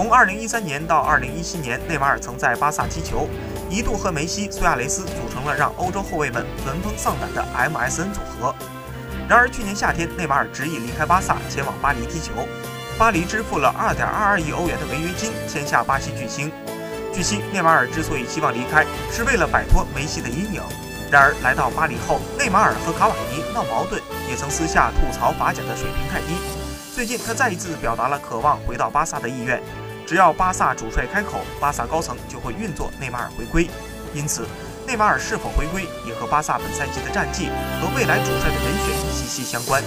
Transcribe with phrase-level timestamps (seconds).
[0.00, 3.28] 从2013年到2017年，内马尔曾在巴萨踢球，
[3.68, 8.54] 一度和梅西、苏亚雷斯组成了让欧洲后卫们闻风丧胆的 MSN 组合。
[9.28, 12.32] 然而去年夏天，内马尔执意离开巴萨，前往巴黎踢球。
[12.98, 16.50] 巴黎支付了2.22亿欧元的违约金，签下巴西巨星。
[17.12, 20.62] 据悉，内马尔之所以希望离开，是为了摆脱梅西的阴影。
[21.10, 26.40] 然而来到巴黎后，内马尔和卡瓦尼闹矛盾，也曾私下吐槽法甲的水平太低。
[26.94, 29.60] 最近，他再一次表达了渴望回到巴萨的意愿。
[30.10, 33.70] 只要巴萨主帅开口，巴萨高层就会运作内马尔回归。
[34.12, 34.44] 因此，
[34.84, 37.48] 内马尔是否回归，也和巴萨本赛季的战绩
[37.80, 39.80] 和未来主帅的人选息息相关。